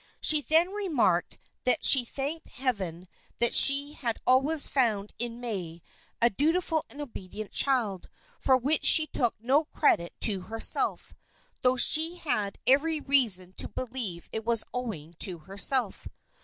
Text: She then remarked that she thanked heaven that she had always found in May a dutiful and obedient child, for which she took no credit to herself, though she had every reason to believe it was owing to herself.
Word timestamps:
She 0.19 0.41
then 0.41 0.71
remarked 0.71 1.37
that 1.63 1.85
she 1.85 2.03
thanked 2.03 2.47
heaven 2.47 3.05
that 3.37 3.53
she 3.53 3.93
had 3.93 4.17
always 4.25 4.67
found 4.67 5.13
in 5.19 5.39
May 5.39 5.83
a 6.19 6.31
dutiful 6.31 6.85
and 6.89 6.99
obedient 6.99 7.51
child, 7.51 8.09
for 8.39 8.57
which 8.57 8.83
she 8.83 9.05
took 9.05 9.35
no 9.39 9.65
credit 9.65 10.13
to 10.21 10.41
herself, 10.41 11.13
though 11.61 11.77
she 11.77 12.15
had 12.15 12.57
every 12.65 12.99
reason 12.99 13.53
to 13.57 13.67
believe 13.67 14.27
it 14.31 14.43
was 14.43 14.63
owing 14.73 15.13
to 15.19 15.37
herself. 15.37 16.07